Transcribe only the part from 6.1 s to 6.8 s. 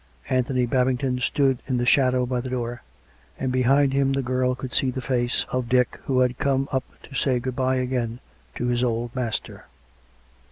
had come